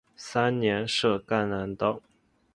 [0.15, 2.01] 三年设赣南道。